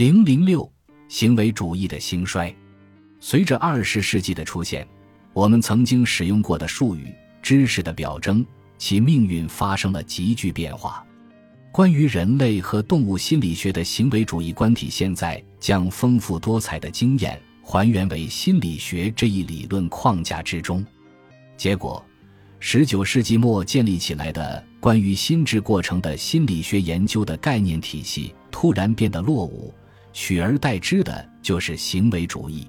[0.00, 0.66] 零零六，
[1.08, 2.50] 行为主义的兴衰。
[3.20, 4.88] 随着二十世纪的出现，
[5.34, 8.42] 我们曾经使用过的术语“知识的表征”，
[8.78, 11.04] 其命运发生了急剧变化。
[11.70, 20.82] 关于人类和动物心理学的行为主义观体现在将丰富多彩的经验还原为心理学这一理论框架之中。
[21.58, 22.02] 结果，
[22.58, 29.74] 十九世纪末建立起来的关于心智过程的心理学研究的概念体系突然变得落伍，
[30.12, 32.68] 取而代之的就是行为主义。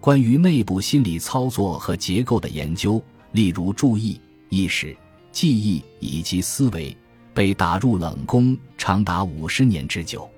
[0.00, 4.96] 关于内部心理操作和结构的研究，例如注意、意识、
[5.32, 6.96] 记忆以及思维。
[7.32, 10.30] 被打入冷宫长达五十年之久，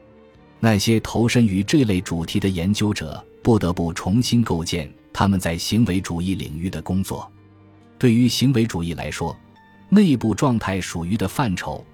[0.58, 7.30] 那些投身于这类主题的研究者不得不重新构建他们在行为主义领域的工作。
[7.98, 9.36] 对于行为主义来说，
[9.90, 11.84] 内部状态属于的范畴，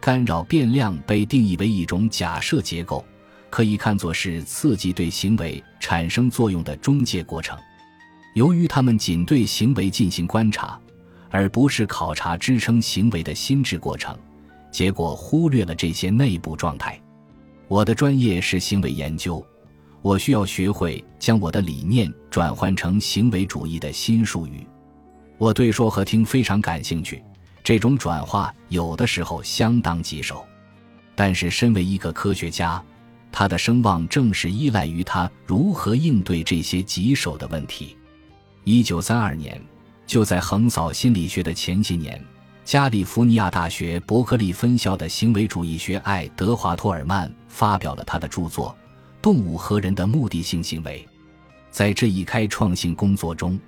[0.00, 3.04] 干扰变量被定义为一种假设结构，
[3.52, 7.54] 可以看作是刺激对行为产生作用的中介过程。
[8.32, 10.80] 由于他们仅对行为进行观察，
[11.28, 14.16] 而不是考察支撑行为的心智过程。
[14.70, 16.98] 结果忽略了这些内部状态。
[17.68, 19.44] 我的专业是行为研究，
[20.00, 24.66] 我需要学会将我的理念转换成行为主义的新术语。
[25.36, 27.22] 我对说和听非常感兴趣，
[27.62, 30.42] 这种转化有的时候相当棘手。
[31.14, 32.82] 但是，身为一个科学家，
[33.32, 37.96] 他的声望正是依赖于他如何应对这些棘手的问题。
[38.62, 39.60] 一九三二年，
[40.06, 42.22] 就在横扫心理学的前些年。
[42.64, 48.68] 加利福尼亚大学伯克利分校的行为主义学爱德华·托尔曼发表了他的著作
[49.20, 51.04] 《动物和人的目的性行为》。
[51.72, 53.58] 在这一开创性工作中，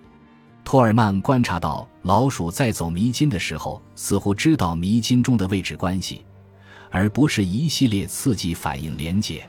[0.62, 6.24] 托尔曼观察到老鼠在走迷津的时候，似乎知道迷津中的位置关系，
[6.88, 9.44] 而不是一系列刺激反应连接。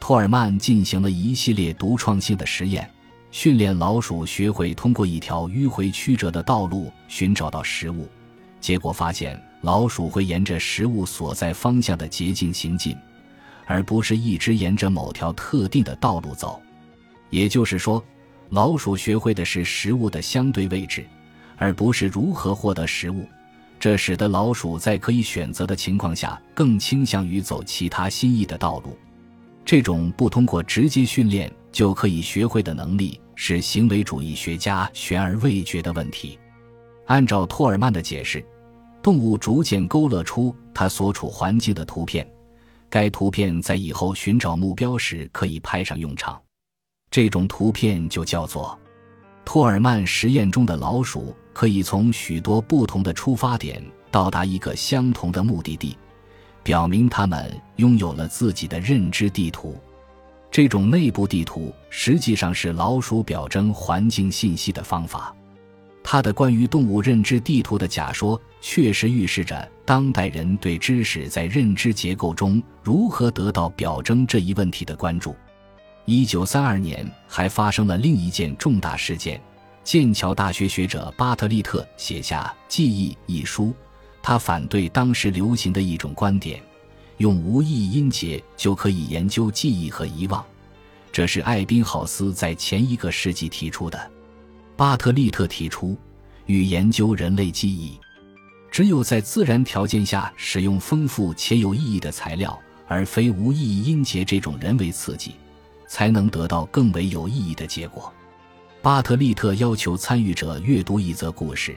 [0.00, 2.88] 托尔曼进行了一系列独创性的实验，
[3.30, 8.08] 训练老鼠学会通过一条迂回曲折的道路寻找到食物。
[8.60, 12.96] 结果发现，老鼠会沿着食物所在方向的捷径行进，
[13.66, 16.60] 而不是一直沿着某条特定的道路走。
[17.30, 18.02] 也就是说，
[18.48, 21.04] 老鼠学会的是食物的相对位置，
[21.56, 23.26] 而不是如何获得食物。
[23.78, 28.96] 这使得老鼠在可以选择的情况下，更倾向于走其他心意的道路。
[29.68, 36.38] 这种不通过直接训练就可以学会的能力，是行为主义学家悬而未决的问题。
[37.04, 38.42] 按照托尔曼的解释，
[39.02, 42.26] 动物逐渐勾勒出它所处环境的图片，
[42.88, 46.40] 该图片在以后寻找目标时可以派上用场。
[47.10, 48.74] 这种图片就叫做
[49.44, 55.94] 托尔曼实验中的老鼠可以从许多不同的出发点到达一个相同的目的地，
[56.62, 59.76] 表明他们拥有了自己的认知地图。
[60.50, 65.34] 这种内部地图实际上是老鼠表征环境信息的方法。
[66.02, 75.36] 他的关于动物认知地图的假说，确实预示着当代人对知识在认知结构中如何得到表征这一问题的关注。
[76.06, 79.38] 一九三二年，还发生了另一件重大事件：
[79.84, 83.74] 剑桥大学学者巴特利特写下《记忆》一书，
[84.28, 86.60] 他反对当时流行的一种观点，
[87.16, 90.44] 用无意义音节就可以研究记忆和遗忘，
[91.10, 93.98] 这是艾宾浩斯在前一个世纪提出的。
[94.76, 95.96] 巴特利特提出，
[96.44, 97.98] 与研究人类记忆，
[98.70, 105.36] 只有在自然条件下使用丰富且有意义的材料，而非无意义音节这种人为刺激，
[105.88, 108.12] 才能得到更为有意义的结果。
[108.82, 111.74] 巴特利特要求参与者阅读一则故事，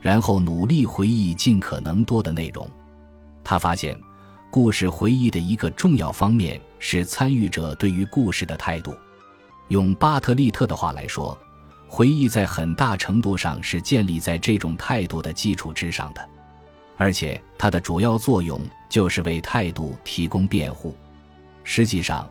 [0.00, 2.68] 然后努力回忆尽可能多的内容。
[3.44, 3.98] 他发现，
[4.50, 8.94] 故事回忆的一个重要方面是参与者对于故事的态度。
[9.68, 11.36] 用巴特利特的话来说。
[11.90, 16.28] 回忆在很大程度上是建立在这种态度的基础之上的，
[16.98, 18.60] 而且它的主要作用
[18.90, 20.94] 就是为态度提供辩护。
[21.64, 22.28] 实际上，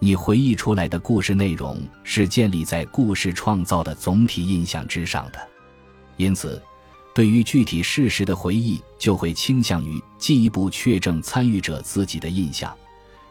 [0.00, 5.38] 你回忆出来的故事内容是建立在故事创造的总体印象之上的，
[6.16, 6.60] 因此，
[7.16, 12.76] 对于具体事实的回忆就会倾向于进一步确证参与者自己的印象，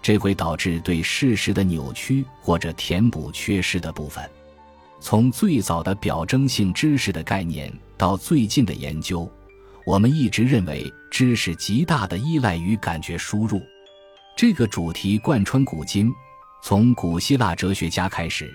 [0.02, 4.28] 这会导致对事实的扭曲或者填补缺失的部分。
[5.00, 9.32] 从最早的表征性知识的概念到最近的研究，
[9.86, 13.62] 我们一直认为知识极大的依赖于感觉输入。
[14.36, 16.12] 这个主题贯穿古今，
[16.64, 18.52] 从古希腊哲学家开始，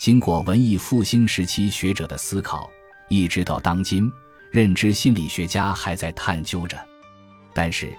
[0.00, 2.70] 经过文艺复兴时期学者的思考，
[3.10, 4.10] 一直到当今，
[4.52, 6.78] 认知心理学家还在探究着。
[7.54, 7.92] 但是，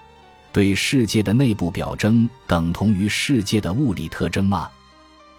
[0.52, 4.70] 对世界的内部表征等同于世界的物理特征吗？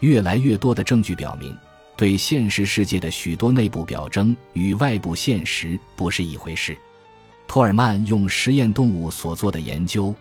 [0.02, 1.58] 越来越多的证据表明，
[1.96, 6.78] 对现实世界的许多内部表征与外部现实不是一回事。
[7.48, 10.14] 托尔曼用实验动物所做的研究，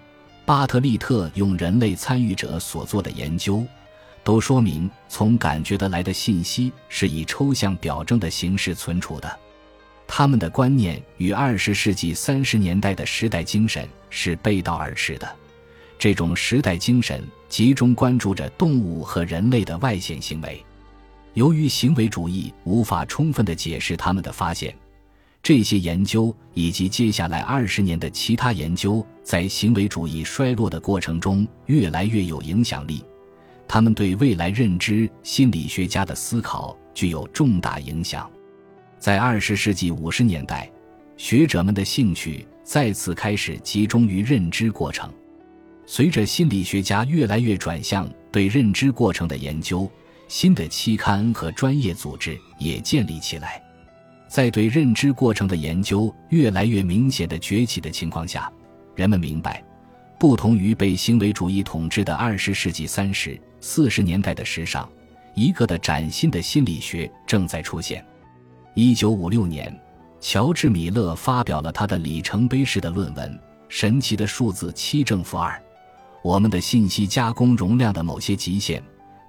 [0.45, 3.67] 巴特利特用人类参与者所做的研究，
[4.23, 9.39] 都说明从感觉得来的信息是以抽象表征的形式存储的。
[10.07, 15.37] 他们的观念与二十世纪三十年代的时代精神是背道而驰的。
[15.99, 20.63] 这种时代精神集中关注着动物和人类的外显行为。
[21.33, 24.75] 由于行为主义无法充分地解释他们的发现。
[25.43, 33.05] 这些研究以及接下来二十年的其他研究，在行为主义衰落的过程中越来越有影响力。
[33.69, 38.31] 他们对未来认知心理学家的思考具有重大影响。
[39.05, 40.67] 在二十世纪五十年代，
[41.19, 45.13] 学者们的兴趣再次开始集中于认知过程。
[45.85, 49.87] 随着心理学家越来越转向对认知过程的研究，
[50.27, 53.63] 新的期刊和专业组织也建立起来。
[54.27, 58.51] 在对认知过程的研究越来越明显的崛起的情况下，
[58.95, 59.63] 人们明白，
[60.19, 64.89] 不同于被行为主义统治的二十世纪三十四十年代的时尚，
[65.35, 68.03] 一个的崭新的心理学正在出现。
[68.77, 69.73] 一九五六年，
[70.21, 73.31] 乔治·米勒发表了他的里程碑式的论文
[73.69, 75.63] 《神奇的数字七正负二：
[76.25, 78.81] 我们的信息加工容量的某些极限》，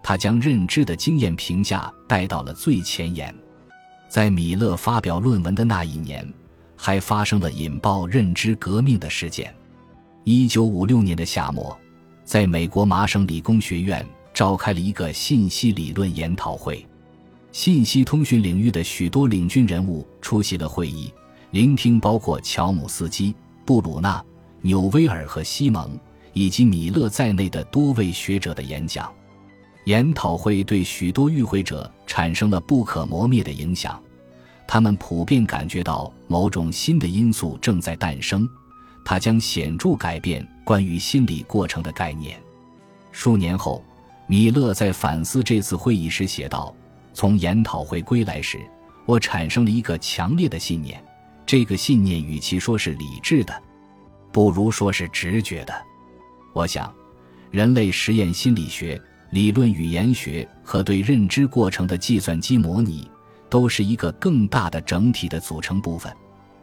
[0.02, 3.34] 他将认知的经验评价带到了最前沿。
[4.10, 6.28] 在米勒发表论文的那一年，
[6.76, 9.54] 还发生了引爆认知革命的事件。
[10.24, 11.78] 一九五六年的夏末，
[12.24, 14.04] 在美国麻省理工学院
[14.34, 16.84] 召开了一个信息理论研讨会，
[17.56, 21.10] 信息通讯领域的许多领军人物出席了会议，
[21.52, 24.22] 聆听包括乔姆斯基、布鲁纳、
[24.60, 25.98] 纽威尔和西蒙
[26.34, 29.10] 以及米勒在内的多位学者的演讲。
[29.86, 34.04] 研讨会对许多与会者产生了不可磨灭的影响，
[34.68, 38.46] 他们普遍感觉到某种新的因素正在诞生，
[39.06, 42.38] 它将显著改变关于心理过程的概念。
[43.14, 43.82] 数年后，
[44.28, 46.76] 米勒在反思这次会议时写道
[47.16, 48.60] ：“从研讨会归来时，
[49.08, 51.04] 我产生了一个强烈的信念，
[51.48, 53.64] 这个信念与其说是理智的，
[54.32, 55.74] 不如说是直觉的。
[56.54, 56.94] 我想，
[57.50, 59.02] 人类实验心理学。”
[59.32, 63.10] 理论语言学和对认知过程的计算机模拟，
[63.50, 66.16] 都是一个更大的整体的组成部分。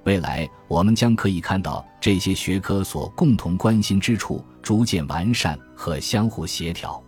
[0.05, 7.03] 未来，我们将可以看到这些学科所共同关心之处逐渐完善和相互协调。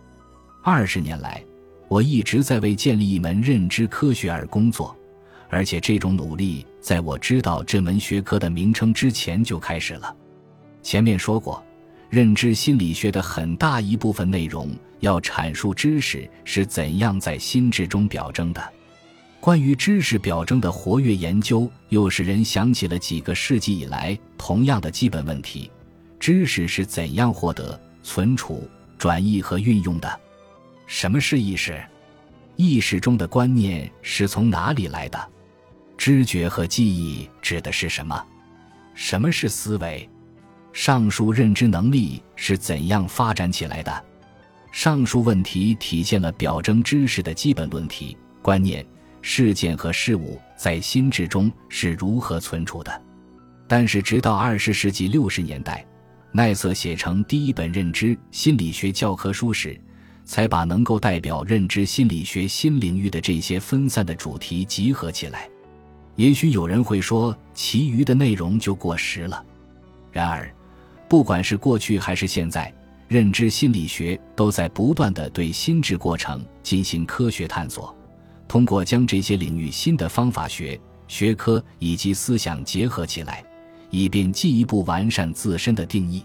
[0.61, 1.43] 二十年来，
[1.95, 4.93] 我一直在为建立一门认知科学而工作，
[5.47, 10.13] 而且这种努力在我知道这门学科的名称之前就开始了。
[10.83, 11.63] 前面说过。
[12.09, 14.69] 认知心理学的很大一部分内容
[14.99, 18.61] 要阐述知识是怎样在心智中表征的。
[19.39, 25.69] 关于知识表征的活跃研究，又使人想起了几个世纪以来同样的基本问题：
[26.19, 30.19] 知识是怎样获得、存储、转移和运用的？
[30.87, 31.83] 什么是意识？
[32.55, 35.29] 意识中的观念是从哪里来的？
[35.97, 38.23] 知觉和记忆指的是什么？
[38.93, 40.09] 什么是思维？
[40.71, 44.05] 上述认知能力是怎样发展起来的？
[44.71, 48.85] 上述问题体现了表征知识的基本论题：观念、
[49.21, 53.01] 事件和事物在心智中是如何存储的。
[53.67, 55.85] 但是，直到二十世纪六十年代，
[56.31, 59.79] 奈瑟写成第一本认知心理学教科书时，
[60.25, 65.47] 才把能够代表认知心理学新领域的这些分散的主题集合起来。
[66.15, 69.43] 也许有人会说，其余的内容就过时了。
[70.11, 70.51] 然而，
[71.07, 72.73] 不管是过去还是现在，
[73.07, 77.95] 认知心理学都在不断的对心智过程进行科学探索，
[78.47, 83.43] 通过将这些领域新的方法学、学科以及思想结合起来，
[83.89, 86.23] 以便进一步完善自身的定义。